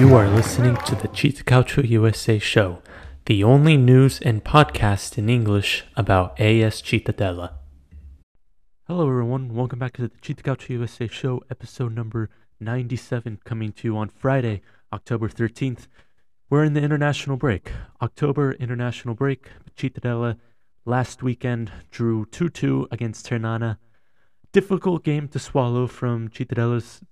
[0.00, 2.80] You are listening to the CittaCalcio USA show,
[3.26, 7.52] the only news and podcast in English about AS Cittadella.
[8.84, 9.54] Hello, everyone.
[9.54, 14.62] Welcome back to the CittaCalcio USA show, episode number 97, coming to you on Friday,
[14.90, 15.86] October 13th.
[16.48, 17.70] We're in the international break.
[18.00, 19.50] October international break.
[19.76, 20.38] Cittadella
[20.86, 23.78] last weekend drew 2 2 against Ternana.
[24.50, 27.02] Difficult game to swallow from Cittadella's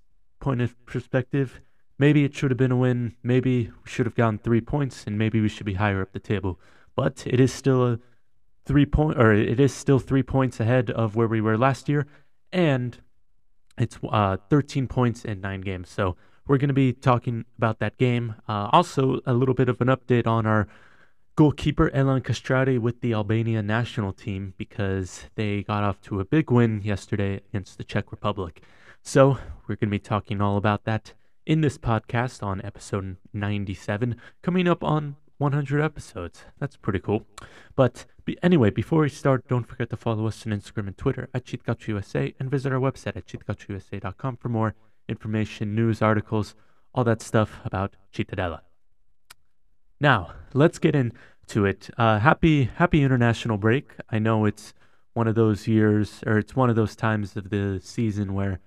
[0.41, 1.61] point of perspective.
[1.99, 3.17] Maybe it should have been a win.
[3.23, 6.21] Maybe we should have gotten three points, and maybe we should be higher up the
[6.21, 6.61] table.
[6.95, 7.99] But it is still a
[8.65, 12.07] three point, or it is still three points ahead of where we were last year,
[12.53, 12.99] and
[13.77, 15.89] it's uh, 13 points in nine games.
[15.89, 16.17] So
[16.47, 18.37] we're going to be talking about that game.
[18.49, 20.69] Uh, also, a little bit of an update on our
[21.37, 26.51] goalkeeper Elhan Kastrati with the Albania national team because they got off to a big
[26.51, 28.63] win yesterday against the Czech Republic.
[29.03, 31.13] So we're going to be talking all about that
[31.49, 36.45] in this podcast on episode 97, coming up on 100 episodes.
[36.59, 37.27] That's pretty cool.
[37.75, 41.31] But be, anyway, before we start, don't forget to follow us on Instagram and Twitter
[41.33, 44.75] at CittaCalcioUSA and visit our website at cittacalciousa.com for more
[45.09, 46.55] information, news, articles,
[46.95, 48.61] all that stuff about Cittadella.
[49.99, 51.89] Now, let's get into it.
[51.97, 53.93] Uh, happy Happy International Break.
[54.11, 54.75] I know it's
[55.15, 58.61] one of those years, or it's one of those times of the season where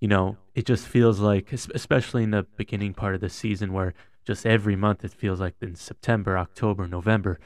[0.00, 3.94] you know, it just feels like, especially in the beginning part of the season, where
[4.24, 7.38] just every month it feels like in September, October, November,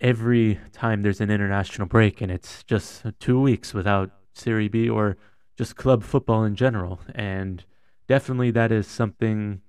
[0.00, 5.16] every time there's an international break and it's just two weeks without Serie B or
[5.56, 7.00] just club football in general.
[7.14, 7.64] And
[8.08, 9.60] definitely that is something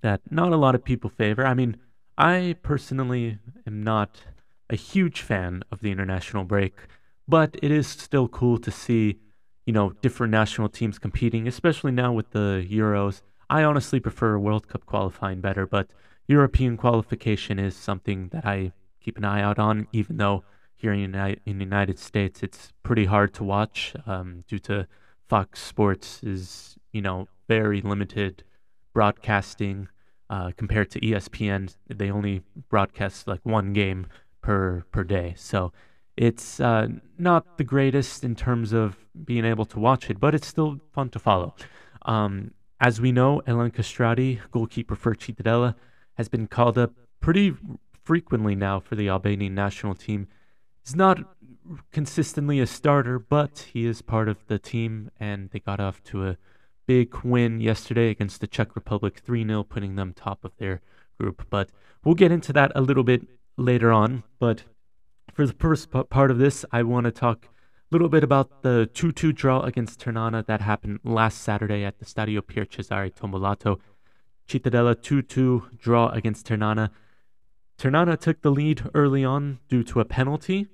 [0.00, 1.46] that not a lot of people favor.
[1.46, 1.76] I mean,
[2.18, 4.20] I personally am not
[4.68, 6.74] a huge fan of the international break,
[7.28, 9.20] but it is still cool to see
[9.66, 13.22] you know, different national teams competing, especially now with the Euros.
[13.48, 15.90] I honestly prefer World Cup qualifying better, but
[16.26, 20.44] European qualification is something that I keep an eye out on, even though
[20.74, 24.86] here in, the United States it's pretty hard to watch um, due to
[25.28, 28.42] Fox Sports is, you know, very limited
[28.92, 29.88] broadcasting
[30.28, 31.74] uh, compared to ESPN.
[31.88, 34.06] They only broadcast like one game
[34.40, 35.34] per per day.
[35.36, 35.72] So
[36.16, 40.46] it's uh, not the greatest in terms of being able to watch it, but it's
[40.46, 41.54] still fun to follow.
[42.02, 45.74] Um, as we know, Elhan Kastrati, goalkeeper for Cittadella,
[46.14, 47.54] has been called up pretty
[48.04, 50.26] frequently now for the Albanian national team.
[50.84, 51.18] He's not
[51.92, 56.26] consistently a starter, but he is part of the team, and they got off to
[56.26, 56.36] a
[56.86, 60.80] big win yesterday against the Czech Republic 3 0, putting them top of their
[61.18, 61.46] group.
[61.48, 61.70] But
[62.04, 63.22] we'll get into that a little bit
[63.56, 64.24] later on.
[64.40, 64.64] But
[65.32, 67.48] for the first part of this, I want to talk a
[67.90, 72.04] little bit about the 2 2 draw against Ternana that happened last Saturday at the
[72.04, 73.78] Stadio Pier Cesare Tombolato.
[74.46, 76.90] Cittadella 2 2 draw against Ternana.
[77.78, 80.68] Ternana took the lead early on due to a penalty.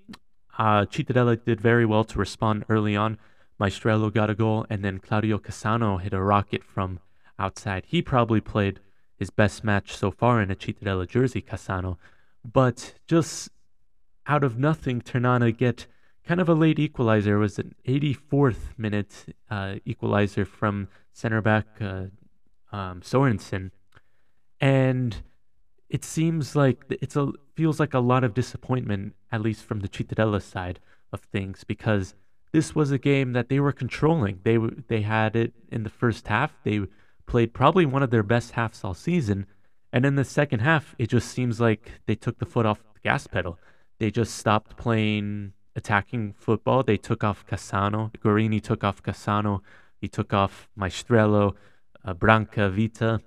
[0.59, 3.19] Uh, Cittadella did very well to respond early on.
[3.61, 7.01] Maistrello got a goal, and then Claudio Cassano hit a rocket from
[7.39, 7.85] outside.
[7.87, 8.81] He probably played
[9.17, 11.97] his best match so far in a Cittadella jersey, Cassano.
[12.45, 13.51] But just
[14.29, 15.87] out of nothing, Ternana get
[16.25, 17.37] kind of a late equalizer.
[17.37, 22.05] It was an 84th minute uh, equalizer from center back uh,
[22.71, 23.71] um, Sorensen,
[24.61, 25.17] and
[25.89, 29.89] it seems like it's a feels like a lot of disappointment, at least from the
[29.89, 30.79] Cittadella side
[31.13, 32.15] of things, because
[32.53, 34.41] this was a game that they were controlling.
[34.45, 34.59] They
[34.89, 36.53] they had it in the first half.
[36.63, 36.83] They
[37.27, 39.47] played probably one of their best halves all season,
[39.93, 43.01] and in the second half, it just seems like they took the foot off the
[43.01, 43.59] gas pedal.
[43.99, 46.83] They just stopped playing attacking football.
[46.83, 48.13] They took off Cassano.
[48.19, 49.61] Gorini took off Cassano.
[50.01, 51.55] He took off Maistrello,
[52.05, 53.21] uh, Branca, Vita,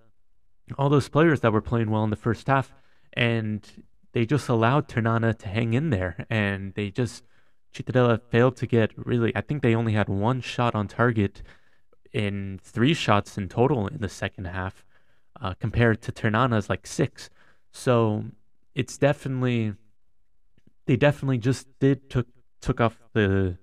[0.77, 2.73] all those players that were playing well in the first half.
[3.13, 3.67] And
[4.13, 6.25] they just allowed Ternana to hang in there.
[6.29, 7.25] And they just,
[7.73, 11.41] Cittadella failed to get really, I think they only had one shot on target
[12.13, 14.85] in three shots in total in the second half,
[15.41, 17.29] uh, compared to Ternana's like six.
[17.71, 18.25] So
[18.75, 19.73] it's definitely
[20.91, 22.27] they definitely just did took
[22.59, 23.57] took off the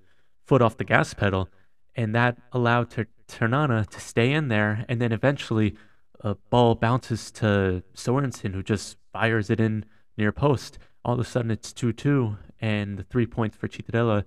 [0.47, 1.51] foot off the gas pedal,
[1.95, 5.77] and that allowed Ter- Ternana to stay in there, and then eventually
[6.21, 9.85] a ball bounces to Sorensen, who just fires it in
[10.17, 10.79] near post.
[11.05, 14.25] All of a sudden, it's two-two, and the three points for Cittadella,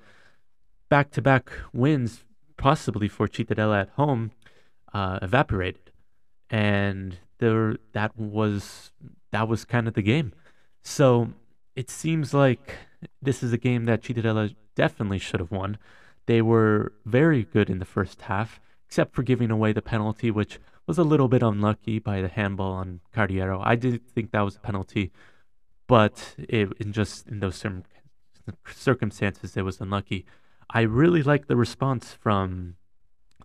[0.88, 2.24] back-to-back wins,
[2.56, 4.30] possibly for Cittadella at home,
[4.94, 5.92] uh, evaporated,
[6.52, 8.92] and there that was
[9.32, 10.34] that was kind of the game.
[10.84, 11.34] So
[11.76, 12.76] it seems like
[13.22, 15.78] this is a game that Cittadella definitely should have won.
[16.26, 20.60] They were very good in the first half, except for giving away the penalty, which
[20.88, 23.62] was a little bit unlucky by the handball on Carriero.
[23.64, 25.12] I did think that was a penalty,
[25.88, 27.64] but it in just in those
[28.66, 30.26] circumstances it was unlucky.
[30.70, 32.76] I really like the response from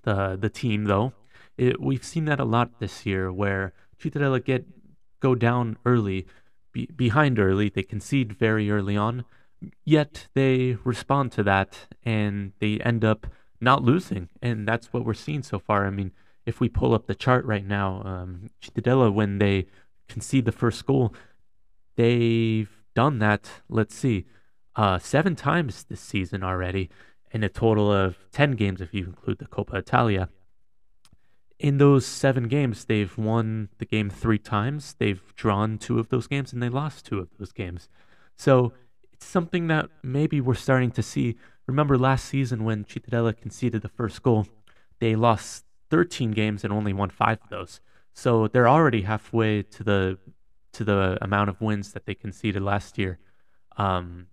[0.02, 1.12] the the team though.
[1.56, 4.66] It, we've seen that a lot this year where Cittadella get
[5.20, 6.26] go down early,
[6.72, 9.24] be, behind early, they concede very early on,
[9.84, 13.26] yet they respond to that and they end up
[13.60, 15.86] not losing, and that's what we're seeing so far.
[15.86, 16.12] I mean,
[16.44, 19.66] if we pull up the chart right now, um, Cittadella when they
[20.08, 21.14] concede the first goal,
[21.96, 23.50] they've done that.
[23.68, 24.26] Let's see,
[24.76, 26.90] uh, seven times this season already,
[27.30, 30.28] in a total of ten games if you include the Coppa Italia
[31.58, 34.94] in those seven games, they've won the game three times.
[34.98, 37.88] They've drawn two of those games and they lost two of those games.
[38.36, 38.72] So
[39.16, 41.36] it's something that maybe we're starting to see.
[41.66, 44.46] Remember last season when Cittadella conceded the first goal,
[45.00, 47.80] they lost 13 games and only won five of those.
[48.12, 50.18] So they're already halfway to the
[50.72, 53.18] to the amount of wins that they conceded last year.
[53.78, 54.26] Um,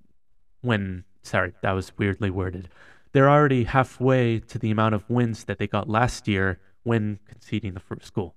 [0.62, 2.68] when sorry, that was weirdly worded.
[3.14, 7.74] They're already halfway to the amount of wins that they got last year when conceding
[7.74, 8.36] the first goal.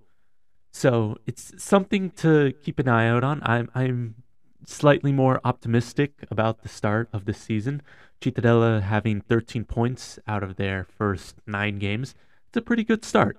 [0.73, 3.41] So it's something to keep an eye out on.
[3.43, 4.23] I'm I'm
[4.67, 7.81] slightly more optimistic about the start of the season.
[8.21, 12.15] Cittadella having 13 points out of their first nine games.
[12.49, 13.39] It's a pretty good start.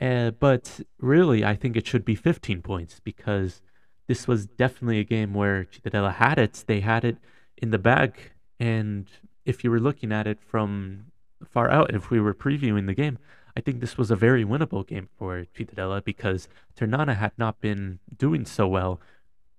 [0.00, 3.62] Uh, but really, I think it should be 15 points because
[4.06, 6.64] this was definitely a game where Cittadella had it.
[6.66, 7.16] They had it
[7.56, 8.32] in the bag.
[8.60, 9.06] And
[9.44, 11.06] if you were looking at it from
[11.44, 13.18] far out, if we were previewing the game,
[13.56, 16.46] I think this was a very winnable game for Cittadella because
[16.76, 19.00] Ternana had not been doing so well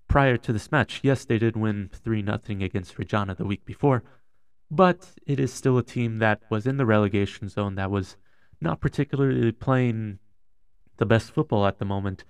[0.07, 1.01] prior to this match.
[1.03, 4.03] Yes, they did win 3 0 against Reggiana the week before,
[4.71, 8.17] but it is still a team that was in the relegation zone that was
[8.61, 10.19] not particularly playing
[10.97, 12.23] the best football at the moment.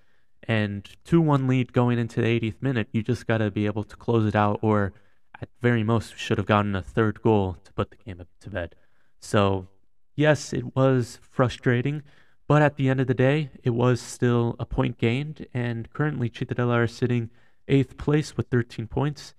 [0.43, 3.83] And 2 1 lead going into the 80th minute, you just got to be able
[3.83, 4.93] to close it out, or
[5.41, 8.49] at very most, should have gotten a third goal to put the game up to
[8.49, 8.75] bed.
[9.19, 9.67] So
[10.15, 12.03] yes, it was frustrating,
[12.47, 16.29] but at the end of the day, it was still a point gained, and currently
[16.29, 17.29] Cittadella are sitting
[17.67, 19.33] eighth place with 13 points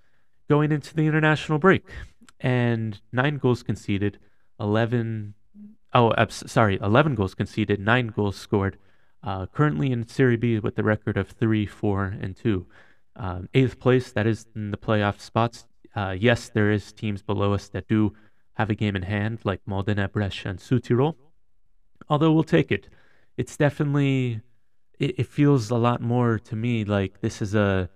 [0.49, 1.85] going into the international break.
[2.41, 4.19] And nine goals conceded,
[4.61, 5.35] 11,
[5.95, 8.79] oh, sorry, 11 goals conceded, nine goals scored.
[9.23, 12.67] Uh, currently in Serie B with the record of 3, 4, and 2.
[13.17, 15.67] Um, eighth place, that is in the playoff spots.
[15.95, 18.15] Uh, yes, there is teams below us that do
[18.55, 21.17] have a game in hand like Modena, Brescia, and Südtirol.
[22.09, 22.89] Although we'll take it.
[23.37, 24.41] It's definitely,
[24.99, 27.91] it, it feels a lot more to me like this is a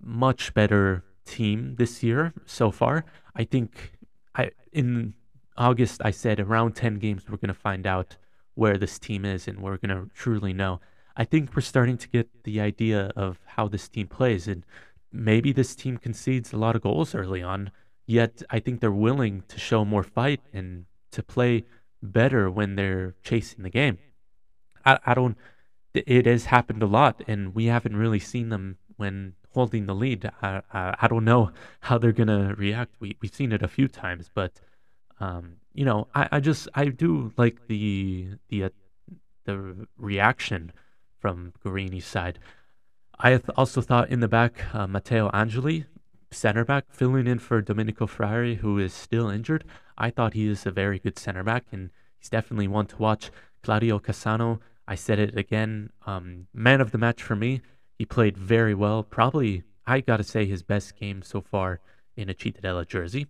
[0.00, 3.04] much better team this year so far.
[3.34, 3.92] I think
[4.34, 5.14] I in
[5.56, 8.16] August I said around 10 games we're going to find out
[8.54, 10.80] where this team is and we're going to truly know.
[11.16, 14.64] I think we're starting to get the idea of how this team plays and
[15.12, 17.70] maybe this team concedes a lot of goals early on
[18.08, 21.66] Yet I think they're willing to show more fight and to play
[22.02, 23.98] better when they're chasing the game.
[24.82, 25.36] I, I don't.
[25.92, 30.30] It has happened a lot, and we haven't really seen them when holding the lead.
[30.42, 31.50] I, I, I don't know
[31.80, 32.94] how they're gonna react.
[33.00, 34.60] We we've seen it a few times, but
[35.20, 38.68] um, you know, I, I just I do like the the uh,
[39.44, 40.72] the reaction
[41.18, 42.38] from Gorini's side.
[43.18, 45.86] I th- also thought in the back, uh, Matteo Angeli
[46.30, 49.64] center back, filling in for Domenico Frare, who is still injured.
[49.96, 53.30] I thought he is a very good center back, and he's definitely one to watch.
[53.62, 57.60] Claudio Cassano, I said it again, um, man of the match for me.
[57.98, 59.02] He played very well.
[59.02, 61.80] Probably, I got to say, his best game so far
[62.16, 63.26] in a Cittadella jersey.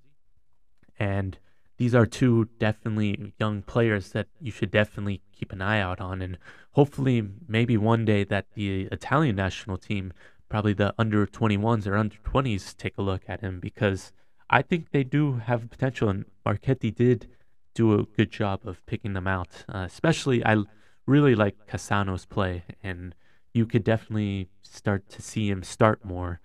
[0.99, 1.39] And
[1.79, 6.21] these are two definitely young players that you should definitely keep an eye out on.
[6.21, 6.39] And
[6.73, 10.13] hopefully, maybe one day that the Italian national team
[10.49, 14.13] probably the under 21s or under 20s take a look at him because
[14.51, 16.09] I think they do have potential.
[16.09, 17.29] And Marchetti did
[17.75, 19.65] do a good job of picking them out.
[19.69, 20.65] Uh, especially, I
[21.07, 23.15] really like Cassano's play, and
[23.59, 26.41] you could definitely start to see him start more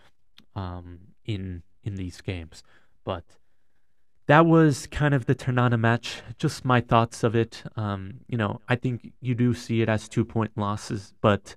[0.56, 2.64] um, in in these games.
[3.04, 3.24] But
[4.26, 6.24] that was kind of the Ternana match.
[6.40, 7.64] Just my thoughts of it.
[7.76, 11.56] Um, you know, I think you do see it as two point losses, but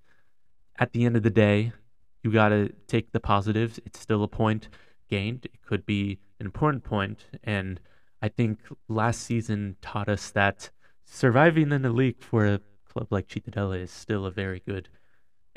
[0.78, 1.72] at the end of the day,
[2.22, 3.80] you got to take the positives.
[3.86, 4.68] It's still a point
[5.08, 5.46] gained.
[5.46, 7.80] It could be an important point, and
[8.20, 8.58] I think
[8.88, 10.68] last season taught us that
[11.04, 12.60] surviving in the league for a
[12.92, 14.88] club like Cittadella is still a very good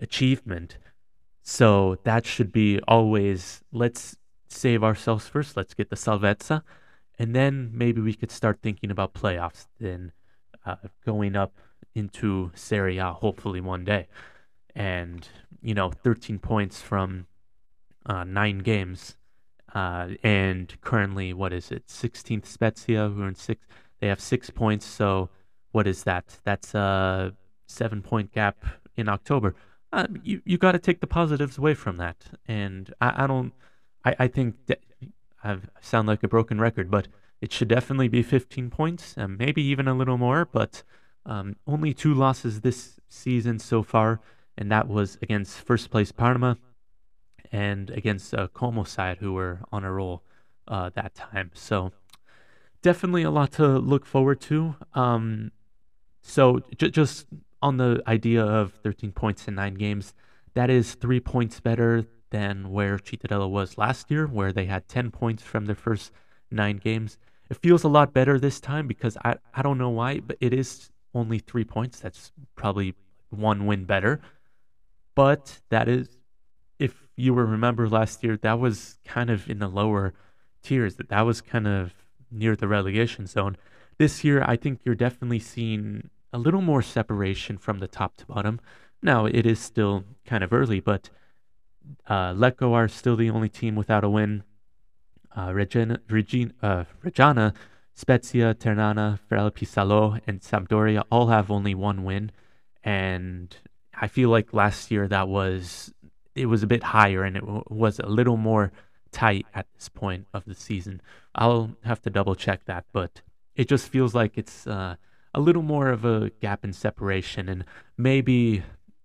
[0.02, 0.78] achievement.
[1.44, 5.58] So that should be always let's save ourselves first.
[5.58, 6.64] Let's get the salvezza,
[7.18, 9.68] and then maybe we could start thinking about playoffs.
[9.80, 10.12] Then
[10.66, 10.76] uh,
[11.06, 11.54] going up
[11.96, 14.08] into Serie A hopefully one day.
[14.76, 15.28] And,
[15.62, 17.28] you know, 13 points from
[18.06, 19.18] uh, nine games.
[19.74, 21.88] Uh, and currently, what is it?
[21.88, 23.66] 16th Spezia, who are in six.
[24.00, 24.86] They have six points.
[24.86, 25.30] So,
[25.72, 26.40] what is that?
[26.44, 27.34] That's a
[27.68, 28.66] seven point gap
[28.96, 29.54] in October.
[29.92, 32.18] Uh, you you got to take the positives away from that.
[32.48, 33.54] And I, I don't.
[34.06, 34.56] I, I think
[35.44, 37.08] I sound like a broken record, but
[37.42, 40.46] it should definitely be 15 points, and maybe even a little more.
[40.46, 40.84] But
[41.26, 44.22] um, only two losses this season so far,
[44.58, 46.58] and that was against first place Parma
[47.52, 50.24] and against uh, Como side, who were on a roll
[50.68, 51.52] uh, that time.
[51.54, 51.92] So
[52.82, 54.76] definitely a lot to look forward to.
[54.94, 55.52] Um,
[56.22, 57.26] so j- just
[57.62, 60.14] on the idea of 13 points in nine games,
[60.54, 65.12] that is three points better than where Cittadella was last year, where they had 10
[65.12, 66.12] points from their first
[66.52, 67.18] nine games.
[67.50, 70.54] It feels a lot better this time because I, I don't know why, but it
[70.54, 72.00] is only three points.
[72.00, 72.94] That's probably
[73.30, 74.22] one win better.
[75.16, 76.18] But that is,
[76.78, 80.14] if you will remember last year, that was kind of in the lower
[80.62, 81.94] tiers, that that was kind of
[82.32, 83.58] near the relegation zone.
[83.98, 88.26] This year, I think you're definitely seeing a little more separation from the top to
[88.26, 88.60] bottom.
[89.02, 91.10] Now, it is still kind of early, but
[92.08, 94.44] uh, Lecco are still the only team without a win.
[95.36, 97.54] Uh, Regina, Regina, uh, Reggiana,
[97.94, 102.32] Spezia, Ternana, FeralpiSalò, and Sampdoria all have only one win.
[102.84, 103.56] And
[103.94, 105.94] I feel like last year that was
[106.36, 108.72] it was a bit higher and it w- was a little more
[109.12, 111.02] tight at this point of the season.
[111.36, 113.22] I'll have to double check that, but
[113.56, 114.96] it just feels like it's uh,
[115.34, 117.66] a little more of a gap in separation, and
[117.98, 118.64] maybe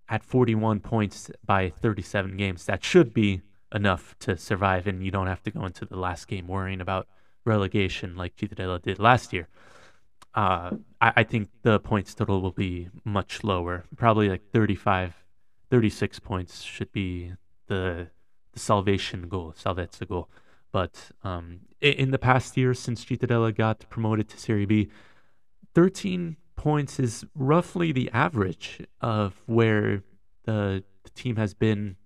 [0.09, 3.41] at 41 points by 37 games, that should be
[3.73, 7.07] enough to survive, and you don't have to go into the last game worrying about
[7.43, 9.47] relegation like Cittadella did last year.
[10.33, 15.13] Uh, I, I, think the points total will be much lower, probably like 35,
[15.69, 17.31] 36 points should be
[17.67, 18.09] the
[18.55, 20.29] the salvation goal, salvezza goal.
[20.71, 24.89] But um, in the past year, since Cittadella got promoted to Serie B,
[25.75, 30.01] 13 points is roughly the average of where
[30.45, 31.97] the, the team has been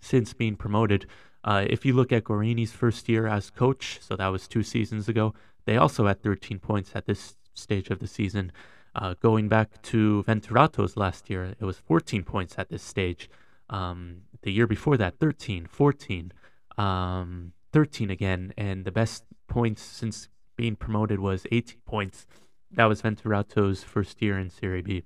[0.00, 1.06] since being promoted.
[1.42, 5.08] Uh, if you look at Gorini's first year as coach, so that was two seasons
[5.08, 5.34] ago,
[5.66, 8.52] they also had 13 points at this stage of the season.
[8.94, 13.28] Uh, going back to Venturato's last year, it was 14 points at this stage.
[13.68, 16.32] Um, the year before that, 13, 14,
[16.78, 22.26] um, 13 again, and the best points since being promoted was 18 points
[22.72, 25.02] that was Venturato's first year in Serie B.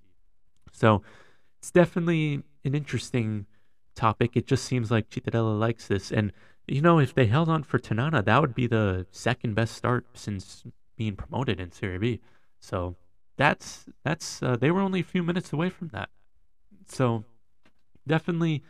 [0.72, 1.02] So
[1.58, 3.46] it's definitely an interesting
[3.94, 4.36] topic.
[4.36, 6.10] It just seems like Cittadella likes this.
[6.10, 6.32] And,
[6.66, 10.06] you know, if they held on for Ternana, that would be the second best start
[10.14, 10.64] since
[10.96, 12.20] being promoted in Serie B.
[12.60, 12.96] So
[13.36, 16.10] that's, that's, uh, they were only a few minutes away from that.
[16.86, 17.24] So
[18.06, 18.62] definitely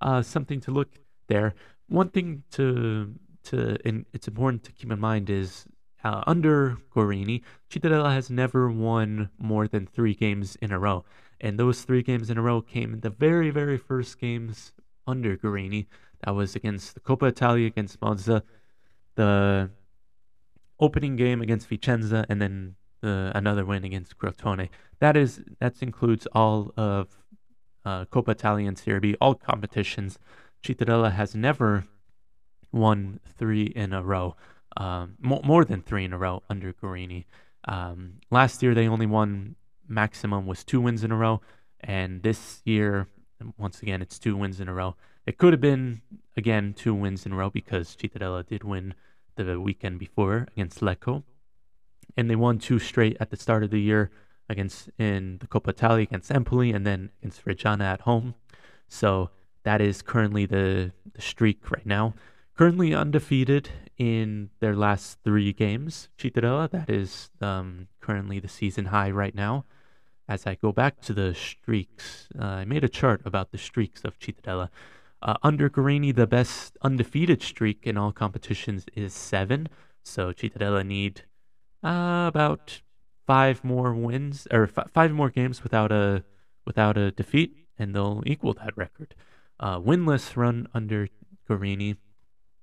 [0.00, 0.88] uh, something to look
[1.26, 1.54] there.
[1.88, 3.14] One thing to,
[3.44, 5.66] to, and it's important to keep in mind is
[6.08, 11.04] uh, under Gorini, Cittadella has never won more than three games in a row.
[11.38, 14.72] And those three games in a row came in the very, very first games
[15.06, 15.86] under Gorini.
[16.24, 18.42] That was against the Coppa Italia against Monza,
[19.16, 19.68] the
[20.80, 24.70] opening game against Vicenza, and then uh, another win against Crotone.
[25.00, 27.18] That is that includes all of
[27.84, 30.18] uh, Coppa Italia and Serie B, all competitions.
[30.62, 31.84] Cittadella has never
[32.72, 34.36] won three in a row
[34.78, 37.24] um, more, more than three in a row under Gorini.
[37.66, 39.56] Um, last year, they only won
[39.88, 41.42] maximum was two wins in a row,
[41.80, 43.08] and this year,
[43.58, 44.94] once again, it's two wins in a row.
[45.26, 46.00] It could have been
[46.36, 48.94] again two wins in a row because Cittadella did win
[49.36, 51.24] the weekend before against Lecco,
[52.16, 54.10] and they won two straight at the start of the year
[54.48, 58.34] against in the Coppa Italia against Empoli and then against Reggiana at home.
[58.88, 59.30] So
[59.64, 62.14] that is currently the the streak right now
[62.58, 66.08] currently undefeated in their last three games.
[66.18, 69.64] Cittadella, that is um, currently the season high right now.
[70.28, 74.02] As I go back to the streaks, uh, I made a chart about the streaks
[74.04, 74.68] of Cittadella.
[75.20, 79.68] Uh, under Gorini, the best undefeated streak in all competitions is seven.
[80.04, 81.22] So Cittadella need
[81.82, 82.82] uh, about
[83.26, 86.24] five more wins or f- five more games without a
[86.64, 89.14] without a defeat, and they'll equal that record.
[89.58, 91.08] Uh, winless run under
[91.48, 91.96] Gorini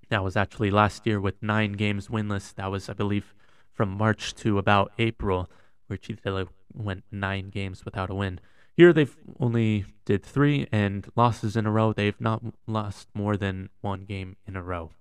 [0.09, 2.53] that was actually last year with nine games winless.
[2.55, 3.33] That was, I believe,
[3.73, 5.49] from March to about April,
[5.87, 8.39] where Cittadella went nine games without a win.
[8.75, 11.93] Here they've only did three and losses in a row.
[11.93, 14.91] They've not lost more than one game in a row.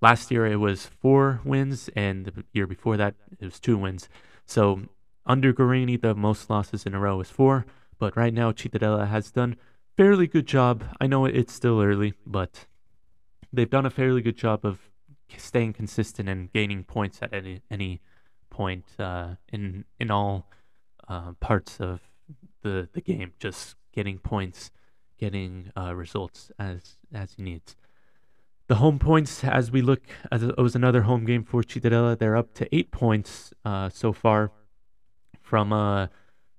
[0.00, 4.08] Last year it was four wins, and the year before that it was two wins.
[4.44, 4.82] So
[5.24, 7.64] under Gorini, the most losses in a row is four,
[7.98, 9.56] but right now Cittadella has done
[9.96, 10.84] fairly good job.
[11.00, 12.66] I know it's still early, but
[13.52, 14.78] they've done a fairly good job of
[15.36, 18.00] staying consistent and gaining points at any any
[18.50, 20.46] point uh, in in all
[21.08, 22.00] uh, parts of
[22.62, 23.32] the the game.
[23.38, 24.70] Just getting points,
[25.18, 27.76] getting uh, results as as he needs.
[28.68, 32.18] The home points, as we look, as it was another home game for Cittadella.
[32.18, 34.50] They're up to eight points uh, so far
[35.40, 36.10] from a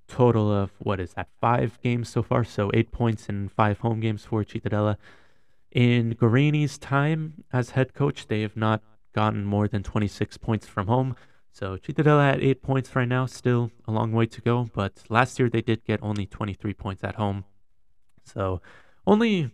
[0.08, 2.44] total of what is that five games so far.
[2.44, 4.98] So eight points in five home games for Cittadella.
[5.74, 10.86] In Gorini's time as head coach, they have not gotten more than 26 points from
[10.86, 11.16] home.
[11.52, 14.70] So Cittadella at eight points right now, still a long way to go.
[14.72, 17.46] But last year they did get only 23 points at home.
[18.24, 18.62] So
[19.08, 19.52] only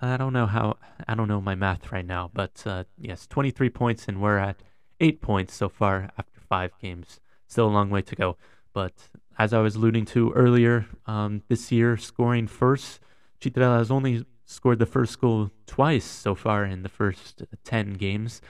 [0.00, 0.76] I don't know how
[1.08, 4.62] I don't know my math right now, but uh, yes, 23 points, and we're at
[5.00, 7.18] eight points so far after five games.
[7.48, 8.36] Still a long way to go.
[8.72, 8.94] But
[9.38, 13.00] as I was alluding to earlier, um, this year scoring first,
[13.40, 18.40] Cittadella has only scored the first goal twice so far in the first 10 games.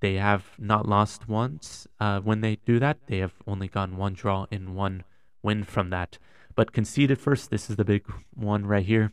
[0.00, 1.86] They have not lost once.
[2.00, 5.04] Uh, when they do that, they have only gone one draw and one
[5.42, 6.18] win from that.
[6.54, 8.04] But conceded first, this is the big
[8.34, 9.12] one right here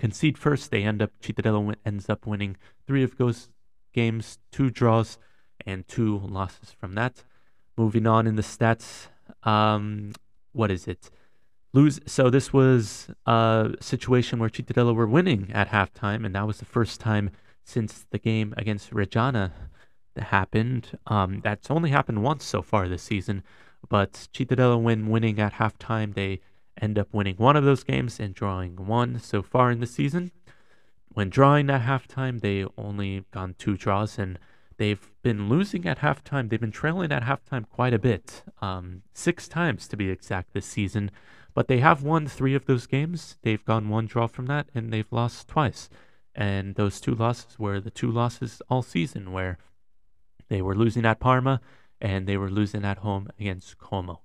[0.00, 0.70] concede first.
[0.70, 2.56] They end up Cittadella ends up winning
[2.86, 3.50] three of those
[3.92, 5.18] games, two draws
[5.64, 7.22] and two losses from that.
[7.76, 9.08] Moving on in the stats,
[9.44, 10.12] um,
[10.52, 11.10] what is it?
[11.72, 12.00] Lose.
[12.06, 16.64] So this was a situation where Cittadella were winning at halftime, and that was the
[16.64, 17.30] first time
[17.62, 19.52] since the game against Reggiana
[20.14, 20.98] that happened.
[21.06, 23.44] Um, that's only happened once so far this season,
[23.88, 26.40] but Cittadella, when winning at halftime, they
[26.80, 30.32] end up winning one of those games and drawing one so far in the season.
[31.12, 34.38] When drawing at halftime, they only gone two draws and
[34.76, 36.48] they've been losing at halftime.
[36.48, 40.66] They've been trailing at halftime quite a bit, um, six times to be exact this
[40.66, 41.10] season.
[41.54, 43.36] But they have won three of those games.
[43.42, 45.88] They've gone one draw from that and they've lost twice.
[46.34, 49.58] And those two losses were the two losses all season where
[50.48, 51.60] they were losing at Parma
[52.00, 54.20] and they were losing at home against Como.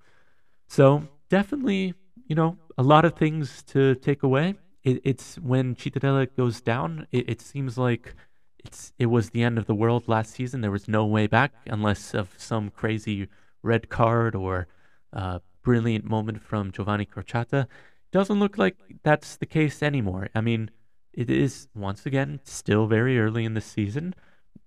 [0.68, 1.96] So definitely
[2.28, 4.56] you know, a lot of things to take away.
[4.84, 8.16] It, it's when Cittadella goes down, it, it seems like
[8.64, 10.62] it's it was the end of the world last season.
[10.62, 13.28] There was no way back unless of some crazy
[13.62, 14.68] red card or
[15.14, 17.68] uh, brilliant moment from Giovanni Crociata.
[18.12, 20.30] Doesn't look like that's the case anymore.
[20.34, 20.70] I mean,
[21.12, 24.14] it is once again still very early in the season,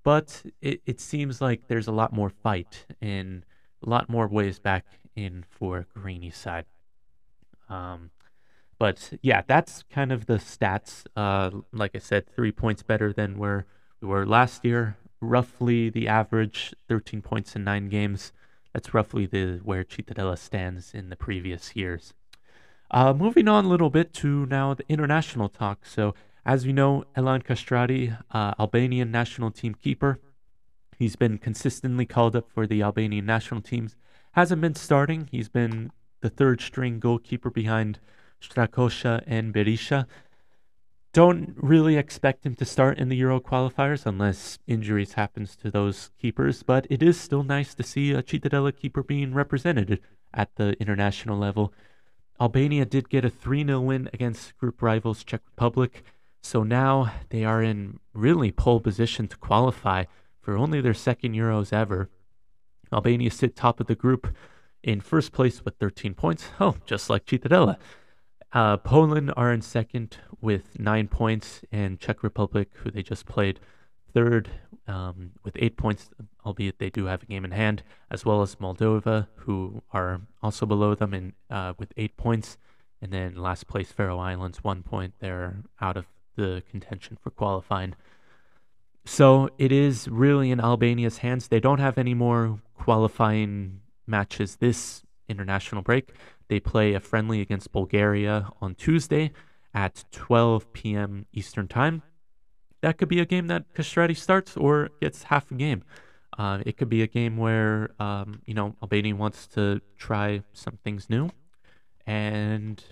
[0.03, 3.47] but it, it seems like there's a lot more fight and
[3.87, 4.85] a lot more ways back
[5.15, 6.67] in for Gorini's side.
[7.69, 8.11] Um,
[8.79, 11.05] but yeah, that's kind of the stats.
[11.17, 13.67] Uh, like I said, three points better than where
[14.01, 14.97] we were last year.
[15.21, 18.33] Roughly the average, 13 points in nine games.
[18.79, 22.15] That's roughly the where Cittadella stands in the previous years.
[22.93, 25.85] Uh, moving on a little bit to now the international talk.
[25.85, 26.15] So,
[26.47, 30.21] as you know, Elhan Kastrati, uh, Albanian national team keeper,
[30.97, 33.97] he's been consistently called up for the Albanian national teams.
[34.35, 35.29] Hasn't been starting.
[35.33, 37.99] He's been the third string goalkeeper behind
[38.41, 40.07] Strakosha and Berisha.
[41.19, 46.13] Don't really expect him to start in the Euro qualifiers unless injuries happens to those
[46.17, 50.01] keepers, but it is still nice to see a Cittadella keeper being represented
[50.33, 51.73] at the international level.
[52.41, 56.05] Albania did get a 3-0 win against group rivals Czech Republic,
[56.41, 60.05] so now they are in really pole position to qualify
[60.41, 62.09] for only their second Euros ever.
[62.93, 64.37] Albania sit top of the group
[64.85, 66.45] in first place with 13 points.
[66.61, 67.77] Oh, just like Cittadella.
[68.53, 73.61] Uh, Poland are in second with nine points, and Czech Republic, who they just played,
[74.15, 74.49] third
[74.87, 76.11] um, with eight points,
[76.47, 80.65] albeit they do have a game in hand, as well as Moldova, who are also
[80.65, 82.57] below them in uh, with eight points,
[83.03, 85.15] and then last place Faroe Islands, one point.
[85.21, 86.07] They're out of
[86.37, 87.95] the contention for qualifying.
[89.05, 91.49] So it is really in Albania's hands.
[91.49, 96.13] They don't have any more qualifying matches this international break.
[96.49, 99.33] They play a friendly against Bulgaria on Tuesday
[99.75, 101.27] at 12 p.m.
[101.33, 102.03] Eastern Time.
[102.81, 105.83] That could be a game that Kastrati starts or gets half a game.
[106.39, 110.79] Uh, it could be a game where um, you know Albania wants to try some
[110.85, 111.31] things new,
[112.07, 112.83] and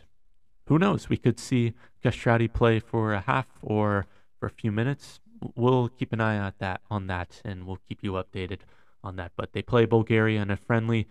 [0.66, 1.08] who knows?
[1.08, 4.06] We could see Kastrati play for a half or
[4.38, 5.20] for a few minutes.
[5.54, 8.60] We'll keep an eye on that on that, and we'll keep you updated
[9.04, 9.32] on that.
[9.36, 11.06] But they play Bulgaria in a friendly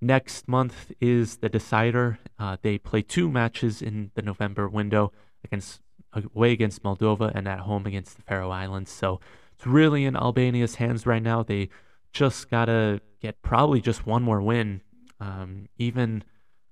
[0.00, 2.18] Next month is the decider.
[2.38, 5.12] Uh, they play two matches in the November window
[5.44, 5.80] against
[6.12, 8.90] away against Moldova and at home against the Faroe Islands.
[8.90, 9.20] So
[9.54, 11.42] it's really in Albania's hands right now.
[11.42, 11.68] They
[12.12, 14.80] just gotta get probably just one more win
[15.18, 16.24] Um, even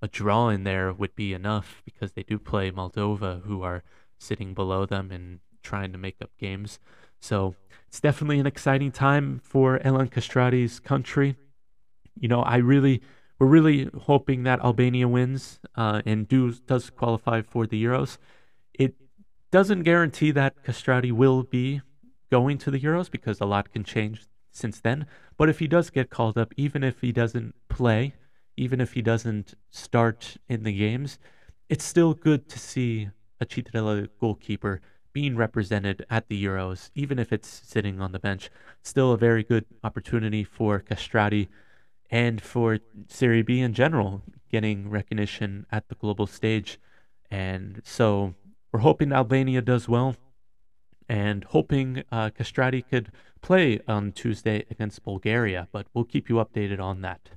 [0.03, 3.83] a draw in there would be enough because they do play Moldova, who are
[4.19, 6.79] sitting below them and trying to make up games.
[7.21, 7.55] So
[7.89, 11.37] it's definitely an exciting time for Elhan Kastrati's country.
[12.19, 13.03] You know, I really,
[13.39, 18.19] we're really hoping that Albania wins uh, and do does qualify for the Euros.
[18.73, 18.95] It
[19.51, 21.83] doesn't guarantee that Kastrati will be
[22.31, 25.07] going to the Euros because a lot can change since then.
[25.37, 28.15] But if he does get called up, even if he doesn't play,
[28.57, 31.19] even if he doesn't start in the games,
[31.69, 33.09] it's still good to see
[33.41, 34.81] a Cittadella goalkeeper
[35.13, 38.51] being represented at the Euros, even if it's sitting on the bench.
[38.83, 41.49] Still a very good opportunity for Kastrati
[42.15, 46.79] and for Serie B in general, getting recognition at the global stage.
[47.29, 48.35] And so
[48.71, 50.15] we're hoping Albania does well
[51.09, 53.11] and hoping uh, Kastrati could
[53.43, 57.31] play on Tuesday against Bulgaria, but we'll keep you updated on that.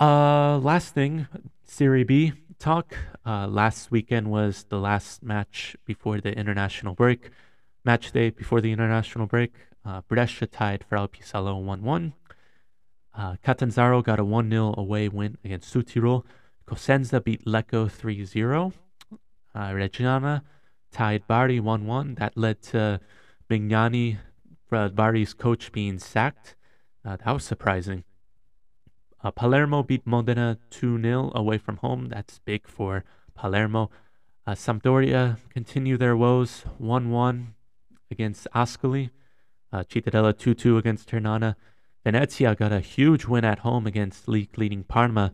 [0.00, 1.28] Uh, last thing,
[1.62, 2.96] Serie B talk.
[3.24, 7.30] Uh, last weekend was the last match before the international break.
[7.84, 9.52] Match day before the international break.
[9.84, 12.14] Uh, Brescia tied for Salo 1 1.
[13.14, 16.24] Uh, Catanzaro got a 1 0 away win against Südtirol.
[16.66, 18.72] Cosenza beat Lecco 3 0.
[19.54, 20.42] Uh, Reggiana
[20.92, 22.14] tied Bari 1 1.
[22.14, 23.00] That led to
[23.50, 24.18] Mignani,
[24.70, 26.54] uh, Bari's coach, being sacked.
[27.04, 28.04] Uh, that was surprising.
[29.22, 32.08] Uh, Palermo beat Modena 2 0 away from home.
[32.08, 33.90] That's big for Palermo.
[34.46, 37.54] Uh, Sampdoria continue their woes 1 1
[38.10, 39.10] against Ascoli.
[39.72, 41.56] Uh, Cittadella 2 2 against Ternana.
[42.04, 45.32] Venezia got a huge win at home against league leading Parma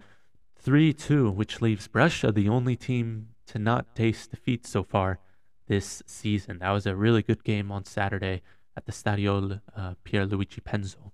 [0.59, 5.20] 3 2, which leaves Brescia the only team to not taste defeat so far
[5.68, 6.59] this season.
[6.59, 8.42] That was a really good game on Saturday
[8.76, 11.12] at the Stadio uh, Pierluigi Penzo.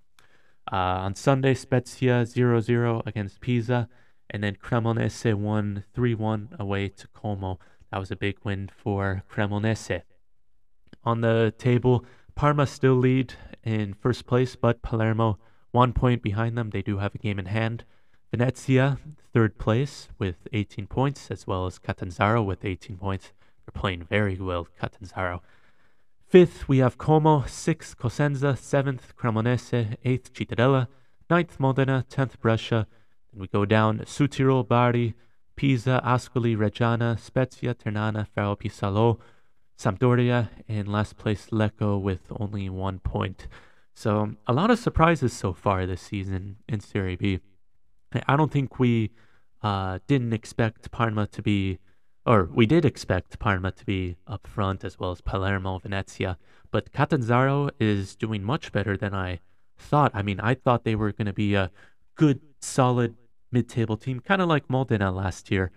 [0.72, 3.88] Uh, on Sunday, Spezia 0 0 against Pisa,
[4.30, 7.58] and then Cremonese won 3 1 away to Como.
[7.90, 10.02] That was a big win for Cremonese.
[11.04, 13.34] On the table, Parma still lead
[13.64, 15.38] in first place, but Palermo
[15.70, 16.70] one point behind them.
[16.70, 17.84] They do have a game in hand.
[18.30, 18.98] Venezia,
[19.32, 23.32] third place with 18 points, as well as Catanzaro with 18 points.
[23.64, 25.42] They're playing very well, Catanzaro.
[26.26, 27.44] Fifth, we have Como.
[27.46, 28.56] Sixth, Cosenza.
[28.56, 29.96] Seventh, Cremonese.
[30.04, 30.88] Eighth, Cittadella.
[31.28, 32.04] Ninth, Modena.
[32.08, 32.86] Tenth, Brescia.
[33.32, 35.14] Then we go down Südtirol, Bari,
[35.56, 39.18] Pisa, Ascoli, Reggiana, Spezia, Ternana, Faro Ferro
[39.78, 43.48] Sampdoria, and last place Lecco with only one point.
[43.94, 47.40] So a lot of surprises so far this season in Serie B.
[48.26, 49.10] I don't think we
[49.62, 51.78] uh, didn't expect Parma to be
[52.24, 56.38] or we did expect Parma to be up front as well as Palermo, Venezia,
[56.70, 59.40] but Catanzaro is doing much better than I
[59.76, 60.12] thought.
[60.14, 61.70] I mean, I thought they were going to be a
[62.14, 63.16] good, solid
[63.50, 65.72] mid-table team, kind of like Modena last year,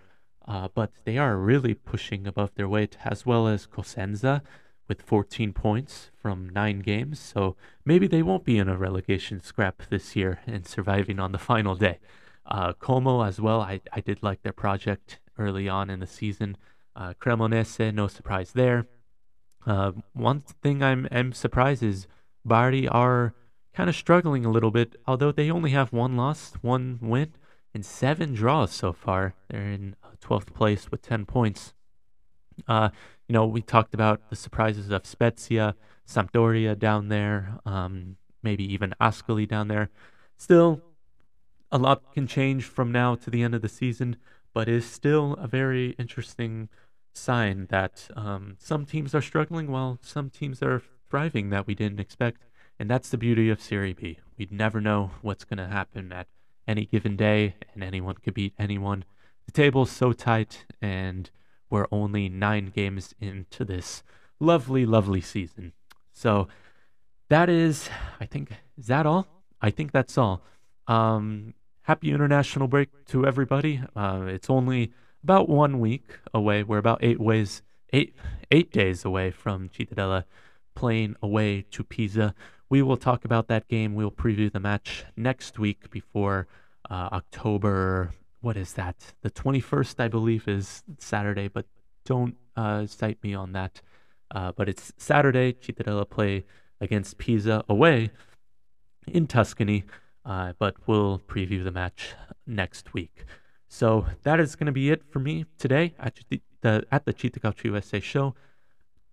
[0.46, 4.42] uh, but they are really pushing above their weight, as well as Cosenza
[4.88, 7.18] with 14 points from nine games.
[7.18, 11.38] So maybe they won't be in a relegation scrap this year and surviving on the
[11.38, 11.98] final day.
[12.46, 16.56] Uh, Como as well, I, I did like their project early on in the season.
[16.94, 18.86] Uh, Cremonese, no surprise there.
[19.66, 22.06] Uh, one thing I'm, I'm surprised is
[22.44, 23.34] Bari are
[23.74, 27.32] kind of struggling a little bit, although they only have one loss, one win,
[27.74, 29.34] and seven draws so far.
[29.48, 31.74] They're in 12th place with 10 points.
[32.66, 32.90] Uh,
[33.28, 35.74] you know, we talked about the surprises of Spezia,
[36.06, 39.90] Sampdoria down there, um, maybe even Ascoli down there.
[40.36, 40.80] Still,
[41.72, 44.16] a lot can change from now to the end of the season
[44.56, 46.70] but is still a very interesting
[47.12, 52.00] sign that um, some teams are struggling while some teams are thriving that we didn't
[52.00, 52.40] expect.
[52.78, 54.18] And that's the beauty of Serie B.
[54.38, 56.26] We'd never know what's going to happen at
[56.66, 59.04] any given day, and anyone could beat anyone.
[59.46, 61.30] The table's so tight, and
[61.70, 64.02] we're only nine games into this
[64.38, 65.72] lovely, lovely season.
[66.12, 66.48] So
[67.28, 67.88] that is,
[68.20, 69.26] I think, is that all?
[69.60, 70.42] I think that's all.
[70.86, 73.82] Um, happy international break to everybody.
[73.94, 76.62] Uh, it's only about one week away.
[76.62, 78.14] We're about eight ways, eight
[78.50, 80.24] eight days away from Cittadella
[80.74, 82.34] playing away to Pisa.
[82.68, 83.94] We will talk about that game.
[83.94, 86.46] We'll preview the match next week before
[86.90, 88.12] uh, October.
[88.46, 89.12] What is that?
[89.22, 91.66] The 21st, I believe, is Saturday, but
[92.04, 93.80] don't uh, cite me on that.
[94.30, 95.54] Uh, but it's Saturday.
[95.54, 96.44] Cittadella play
[96.80, 98.12] against Pisa away
[99.08, 99.82] in Tuscany.
[100.24, 102.14] Uh, but we'll preview the match
[102.46, 103.24] next week.
[103.66, 107.40] So that is going to be it for me today at the, at the Città
[107.40, 108.36] Calcio USA show.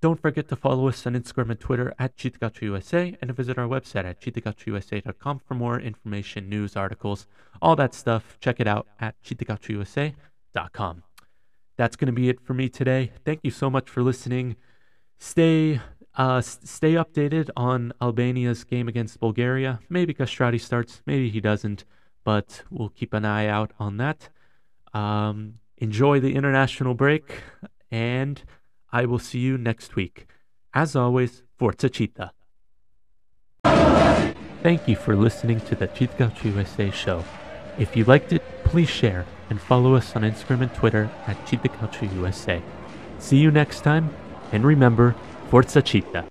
[0.04, 3.70] Don't forget to follow us on Instagram and Twitter at CittaCalcioUSA and to visit our
[3.70, 7.26] website at cittacalciousa.com for more information, news, articles,
[7.62, 8.38] all that stuff.
[8.42, 11.04] Check it out at cittacalciousa.com.
[11.78, 13.14] That's going to be it for me today.
[13.24, 14.58] Thank you so much for listening.
[15.20, 15.80] Stay
[16.16, 19.80] uh, stay updated on Albania's game against Bulgaria.
[19.88, 21.86] Maybe Kastrati starts, maybe he doesn't,
[22.26, 24.28] but we'll keep an eye out on that.
[24.94, 27.42] Um, enjoy the international break,
[27.90, 28.44] and
[28.94, 30.28] I will see you next week.
[30.72, 32.32] As always, Forza Cheetah.
[34.62, 37.26] Thank you for listening to the Culture USA show.
[37.80, 41.38] If you liked it, please share and follow us on Instagram and Twitter at
[41.80, 42.62] Culture USA.
[43.18, 44.14] See you next time,
[44.52, 45.16] and remember,
[45.50, 46.28] Forza Cheetah.